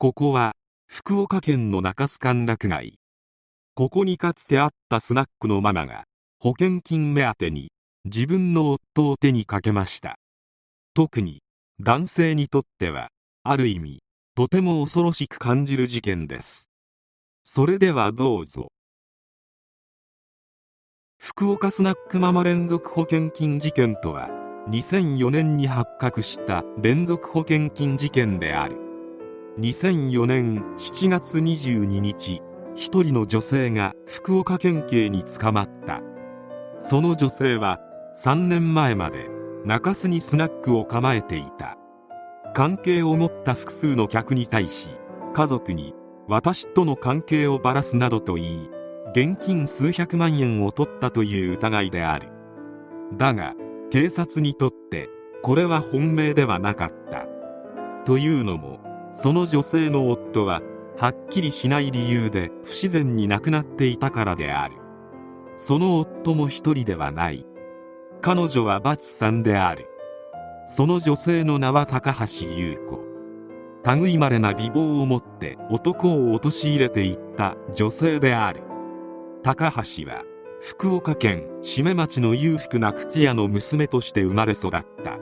[0.00, 0.52] ここは
[0.86, 3.00] 福岡県の中洲歓楽街。
[3.74, 6.04] ここにかつてあったスナックのママが
[6.38, 7.72] 保険金目当てに
[8.04, 10.16] 自分の夫を手にかけました。
[10.94, 11.42] 特に
[11.80, 13.08] 男性にとっては
[13.42, 13.98] ある意味
[14.36, 16.70] とても恐ろしく感じる事件です。
[17.42, 18.68] それではどうぞ。
[21.18, 24.28] 福岡スナックママ連続保険金事件とは
[24.68, 28.87] 2004年に発覚した連続保険金事件である。
[29.58, 32.40] 2004年7月22日
[32.76, 36.00] 一人の女性が福岡県警に捕まった。
[36.78, 37.80] その女性は
[38.16, 39.26] 3年前まで
[39.64, 41.76] 中洲にスナックを構えていた。
[42.54, 44.90] 関係を持った複数の客に対し
[45.34, 45.92] 家族に
[46.28, 48.70] 私との関係をばらすなどと言い
[49.10, 52.28] 現金数百万円を取ったという疑いである。
[53.16, 53.54] だが
[53.90, 55.08] 警察にとって
[55.42, 57.26] これは本命ではなかった。
[58.04, 58.77] というのも
[59.20, 60.62] その女性の夫は
[60.96, 64.76] はっきりしない理由で不自然に亡くなっていたからである。
[65.56, 67.44] その夫も一人ではない。
[68.20, 69.88] 彼女はバツさんである。
[70.68, 73.00] その女性の名は高橋優子。
[73.96, 78.62] 類まれな美貌を持って男を陥れていった女性である。
[79.42, 80.22] 高橋は
[80.60, 85.18] 福岡県締め町の裕福な靴屋の娘として生まれ育った。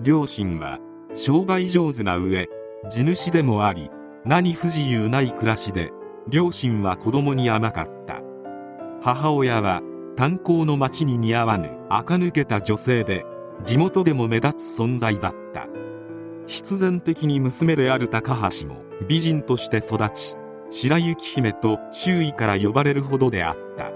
[0.00, 0.78] 両親は
[1.12, 2.48] 商売上手な上
[2.88, 3.90] 地主でもあり
[4.24, 5.92] 何不自由ない暮らしで
[6.28, 8.22] 両親は子供に甘かった。
[9.02, 9.82] 母親は
[10.16, 13.24] 炭鉱の町に似合わぬ垢抜けた女性で
[13.64, 15.66] 地元でも目立つ存在だった。
[16.46, 20.36] 必然的に娘である高橋も美人として育ち
[20.70, 23.90] 白雪姫と周囲から呼ばれるほどであった。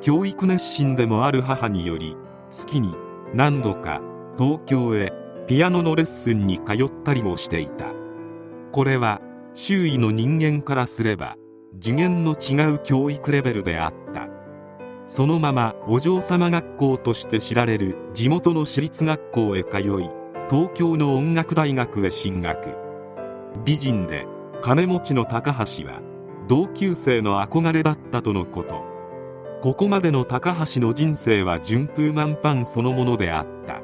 [0.00, 2.16] 教育熱心でもある母により
[2.50, 2.94] 月に
[3.34, 4.00] 何度か
[4.36, 5.12] 東京へ
[5.46, 7.99] ピアノのレッスンに通ったりもしていた。
[8.72, 9.20] これは
[9.52, 11.36] 周囲の人間からすれば
[11.80, 14.28] 次元の違う教育レベルであった。
[15.06, 19.84] そのままお嬢様学校として知られる地元の私立学校へ通い
[20.48, 22.76] 東京の音楽大学へ進学。
[23.64, 24.26] 美人で
[24.62, 26.00] 金持ちの高橋は
[26.46, 28.84] 同級生の憧れだったとのこと。
[29.62, 33.80] ここまでの高橋の人生は順風満帆そのものであった。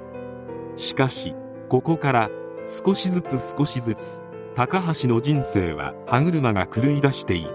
[0.77, 1.35] しかし
[1.69, 2.31] ここから
[2.65, 4.23] 少しずつ少しずつ
[4.57, 7.51] 高橋の人生は歯車が狂い出していく。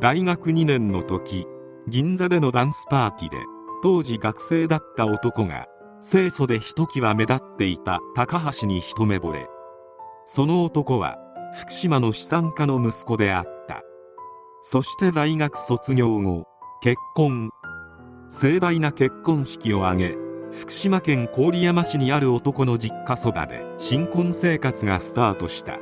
[0.00, 1.46] 大学2年の時
[1.86, 3.36] 銀座でのダンスパーティーで
[3.82, 5.66] 当時学生だった男が
[6.00, 9.48] 清楚でひときわ目立っていた高橋に一目惚れ。
[10.24, 11.18] その男は
[11.60, 13.82] 福島の資産家の息子であった。
[14.62, 16.46] そして大学卒業後
[16.80, 17.50] 結婚。
[18.30, 25.78] 盛大な結婚式を挙げ福島県郡山市にある男の実家そばで新婚生活がスタートした。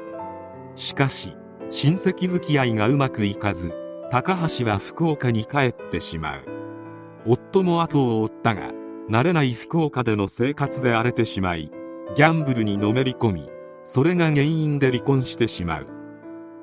[0.76, 1.34] しかし
[1.70, 3.72] 親戚付き合いがうまくいかず
[4.12, 6.44] 高橋は福岡に帰ってしまう。
[7.26, 8.70] 夫も後を追ったが
[9.10, 11.72] 慣れない福岡での生活で荒れてしまい
[12.14, 13.48] ギャンブルにのめり込み
[13.82, 15.88] それが原因で離婚してしまう。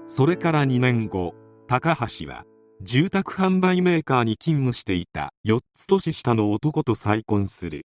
[0.07, 1.35] それから2年後
[1.67, 2.45] 高橋は
[2.81, 7.85] 住宅販売メーカーに勤務していた4つ年下の男と再婚する。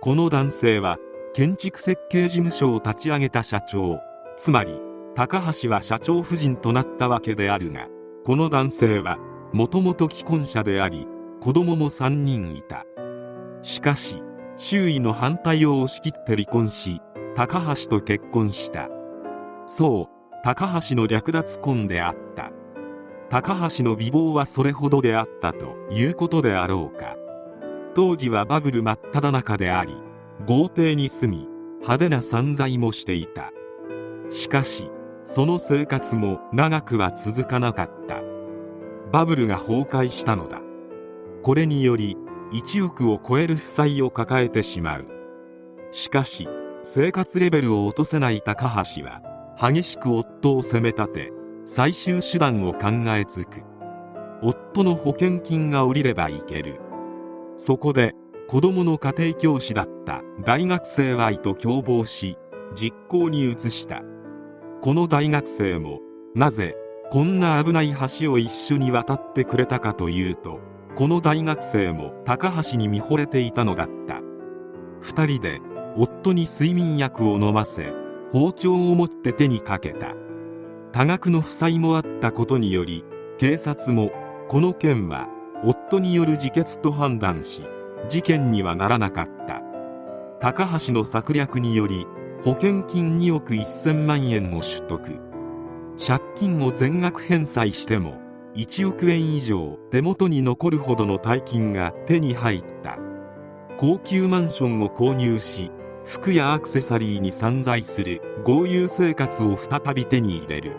[0.00, 0.98] この男性は
[1.32, 3.98] 建築設計事務所を立ち上げた社長
[4.36, 4.78] つまり
[5.14, 7.88] 高橋は社長夫人となったわけであるが
[8.24, 9.18] この男性は
[9.52, 11.06] もともと既婚者であり
[11.40, 12.84] 子供も3人いた。
[13.62, 14.22] しかし
[14.56, 17.00] 周囲の反対を押し切って離婚し
[17.34, 18.88] 高橋と結婚した。
[19.64, 22.50] そう高橋の略奪婚であった。
[23.30, 27.16] 高橋の美貌はそれほどであったということであろうか。
[27.96, 29.96] 当時はバブル真っ只中であり
[30.46, 33.52] 豪邸に住み派手な散財もしていた。
[34.28, 34.90] しかし
[35.24, 38.20] その生活も長くは続かなかった。
[39.10, 40.60] バブルが崩壊したのだ。
[41.42, 42.18] これにより
[42.52, 45.06] 1億を超える負債を抱えてしまう。
[45.90, 46.46] しかし
[46.82, 49.22] 生活レベルを落とせない高橋は
[49.58, 51.32] 激しく夫を責め立て
[51.64, 53.62] 最終手段を考えつく。
[54.42, 56.82] 夫の保険金が下りればいける。
[57.56, 58.14] そこで
[58.48, 62.36] 子供の家庭教師だった大学生 Y と共謀し
[62.74, 64.02] 実行に移した。
[64.82, 66.00] この大学生も
[66.34, 66.76] なぜ
[67.10, 70.60] こんな危ない橋を一緒に渡ってくれたかというと
[70.96, 74.20] この大学生も高橋に見惚れていたのだった。
[75.02, 75.60] 2人で
[75.96, 77.92] 夫に睡眠薬を飲ませ
[78.32, 80.14] 包丁を持って手にかけた。
[80.92, 83.04] 多額の負債もあったことにより
[83.38, 84.12] 警察も
[84.48, 85.28] この件は
[85.64, 87.64] 夫による自決と判断し
[88.08, 89.62] 事件にはならなかった。
[90.38, 92.06] 高橋の策略により
[92.44, 95.18] 保険金2億1000万円を取得。
[95.98, 98.20] 借金を全額返済しても
[98.54, 102.98] 1億円以上手元に残るほどの大金が手に入った。
[103.78, 105.70] 高級マンションを購入し
[106.04, 110.76] 服やアクセサリーに散財する豪遊生活を再び手に入れる。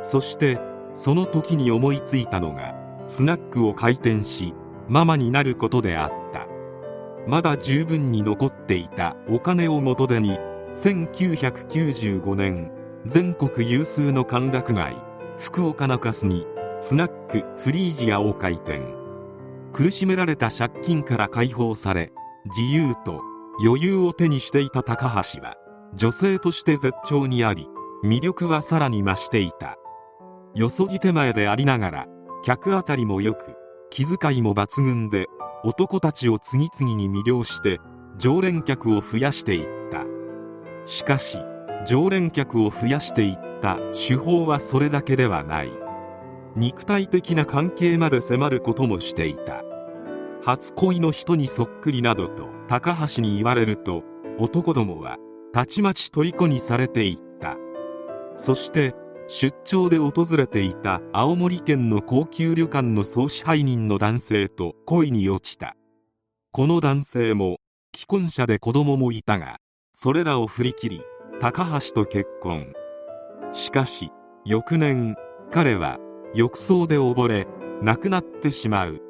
[0.00, 0.60] そして
[0.92, 2.73] その時に思いついたのが
[3.06, 4.54] スナックを開店し
[4.88, 6.46] ママになることであった。
[7.26, 10.38] まだ十分に残っていたお金を元手に
[10.74, 12.70] 1995年
[13.06, 14.96] 全国有数の歓楽街
[15.38, 16.46] 福岡中洲に
[16.80, 18.94] スナックフリージアを開店。
[19.72, 22.12] 苦しめられた借金から解放され
[22.56, 23.20] 自由と
[23.64, 25.56] 余裕を手にしていた高橋は
[25.94, 27.68] 女性として絶頂にあり
[28.04, 29.76] 魅力はさらに増していた。
[30.54, 32.06] よそじ手前でありながら
[32.44, 33.56] 客当たりも良く
[33.88, 35.28] 気遣いも抜群で
[35.64, 37.80] 男たちを次々に魅了して
[38.18, 40.04] 常連客を増やしていった。
[40.84, 41.38] しかし
[41.86, 45.72] 常連客を増やしていった手法はそれだけではない。
[46.54, 49.62] 肉体的な関係まで迫ることもしていた。
[50.44, 54.02] 初恋の人にそっくりなどと高橋に言われると
[54.38, 55.16] 男どもは
[55.54, 57.56] たちまち虜にされていった。
[58.36, 58.94] そして
[59.26, 65.76] 出張で訪れていた青森県の高級旅館の総支配人の男性と恋に落ちた。
[66.52, 67.56] この男性も
[67.94, 69.56] 既婚者で子供もいたが
[69.92, 71.02] それらを振り切り
[71.40, 72.74] 高橋と結婚。
[73.52, 74.10] しかし
[74.44, 75.16] 翌年
[75.50, 75.98] 彼は
[76.34, 77.46] 浴槽で溺れ
[77.82, 79.00] 亡くなってしまう。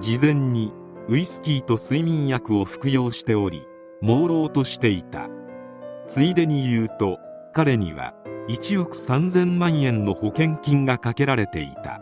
[0.00, 0.72] 事前に
[1.08, 3.66] ウイスキーと睡眠薬を服用しており
[4.00, 5.28] 朦朧としていた。
[6.06, 7.18] ついでに言うと
[7.52, 8.14] 彼には
[8.48, 12.00] 1億3000万円の保険金がかけられていた。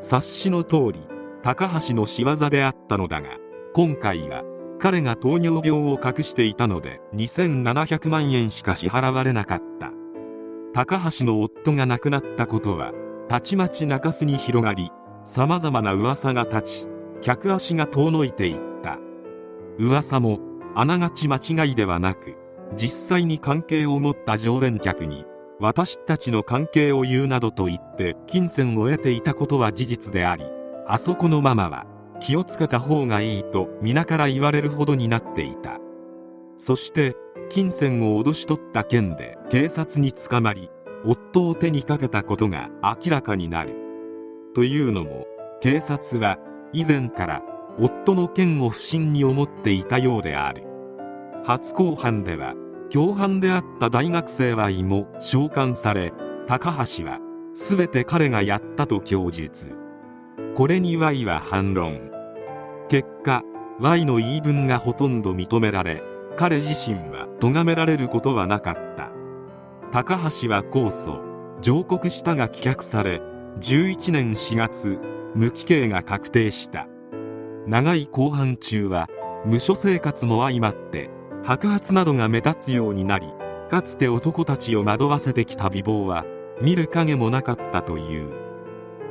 [0.00, 1.00] 察しの通り
[1.42, 3.30] 高橋の仕業であったのだが
[3.74, 4.42] 今回は
[4.78, 9.90] 彼が糖尿病を隠していたので2700万円しか支払われなかった。
[10.72, 12.92] 高橋の夫が亡くなったことは
[13.28, 14.90] たちまち中洲に広がり
[15.24, 16.88] 様々な噂が立ち
[17.22, 18.98] 客足が遠のいていった。
[19.78, 20.38] 噂も
[20.74, 22.36] あながち間違いではなく
[22.76, 25.24] 実際に関係を持った常連客に
[25.58, 30.44] 私たちの関係を言うなどと言って金銭を得ていたことは事実であり
[30.86, 31.86] あそこのママは
[32.20, 35.78] 気をつけた方がいいと皆から言われるほどになっていた。
[36.56, 37.14] そして
[37.50, 40.70] 金銭を脅し取った件で警察に捕まり
[41.04, 43.74] 夫を手にかけたことが明らかになる。
[44.54, 45.26] というのも
[45.60, 46.38] 警察は
[46.72, 47.42] 以前から
[47.78, 50.64] 夫の件を不審に思っていたようである。
[51.44, 52.54] 初公判では
[52.92, 56.12] 共犯であった大学生 Y も召喚され
[56.46, 57.18] 高橋は
[57.54, 59.72] 全て彼がやったと供述。
[60.54, 62.10] これに Y は反論。
[62.88, 63.42] 結果
[63.80, 66.02] Y の言い分がほとんど認められ
[66.36, 69.10] 彼自身は咎められることはなかった。
[69.90, 73.20] 高橋は控訴上告したが棄却され
[73.60, 74.98] 11年4月
[75.34, 76.86] 無期刑が確定した。
[77.66, 79.08] 長い公判中は
[79.44, 81.10] 無所生活も相まって
[81.44, 83.32] 白髪などが目立つようになり
[83.68, 86.24] かつて男たちを惑わせてきた美貌は
[86.60, 88.30] 見る影もなかったという。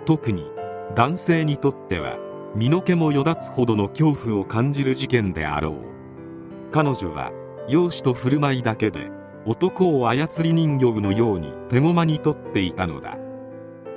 [0.05, 0.49] 特に
[0.95, 2.17] 男性にとっては
[2.55, 5.75] 身の毛もよだつほどの恐怖を感じる事件であろう。
[6.71, 7.31] 彼女は
[7.67, 9.11] 容姿と振る舞いだけで
[9.45, 13.17] 男を操り人形のように手駒に取っていたのだ。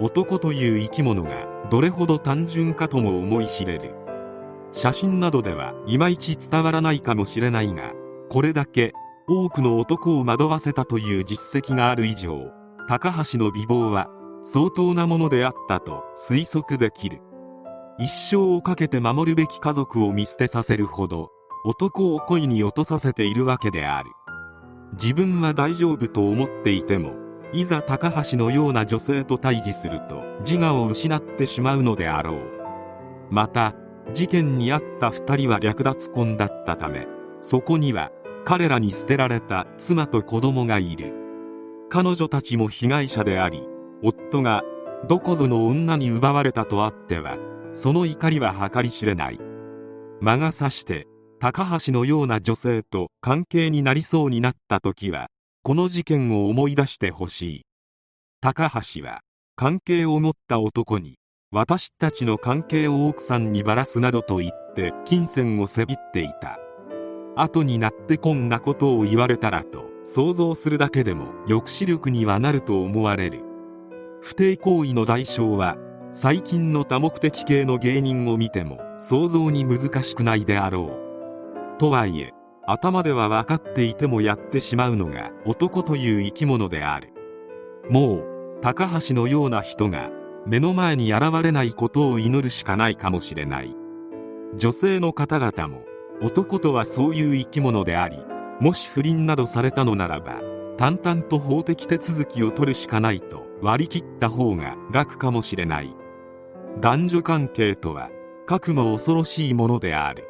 [0.00, 1.30] 男という生き物が
[1.70, 3.94] どれほど単純かとも思い知れる。
[4.70, 7.92] 写真などではいまいち伝わらないかもしれないが
[8.30, 8.92] これだけ
[9.26, 12.52] 多くの男を惑わせたという実績がある以上
[12.86, 14.08] 高橋の美貌は
[14.42, 17.20] 相当なものであったと推測できる。
[17.98, 21.32] 一生をかけて守るべき家族を見捨てさせるほど
[21.64, 24.10] 男を恋に落とさせているわけである。
[24.92, 27.14] 自分は大丈夫と思っていても
[27.52, 32.38] いざ高橋のような女性と対峙すると自我を失ってしまうのであろう。
[33.30, 33.74] また
[34.12, 37.06] 事件に遭った2人は略奪婚だったため
[37.40, 38.10] そこには
[38.44, 41.14] 彼らに捨てられた妻と子供がいる。
[41.90, 43.62] 彼女たちも被害者であり
[44.02, 44.62] 夫が
[45.08, 47.38] どこぞの女に奪われたとあっては
[47.72, 49.38] その怒りは計り知れない。
[50.20, 51.06] 魔が差して
[51.40, 55.28] 高橋のような女性と関係になりそうになった時は
[55.62, 57.62] この事件を思い出してほしい。
[58.40, 59.20] 高橋は
[59.56, 61.16] 関係を持った男に
[61.50, 66.58] 私たちの関係を奥さんにばらすなどと言って金銭をせびっていた。
[67.42, 73.44] 後になってこんなことを言われたらと想像するだけでも抑止力にはなると思われる。
[74.20, 75.76] 不貞行為の代償は
[76.10, 80.96] 最近の多目的系の芸人を見ても想像に難しくないであろ
[81.76, 81.78] う。
[81.78, 82.32] とはいえ
[82.66, 87.12] 頭では分かっていてもやってしまうのが男という生き物である。
[87.88, 90.10] もう高橋のような人が
[90.46, 93.74] 目の前に現れないことを祈るしかないかもしれない。
[94.56, 95.82] 女性の方々も
[96.20, 98.18] 男とはそういう生き物であり
[98.60, 100.40] もし不倫などされたのならば
[100.76, 105.92] 淡々と法的手続きを取るしかないと割り切った方が楽かもしれない。
[106.80, 108.10] 男女関係とは
[108.46, 110.27] かくも恐ろしいものである。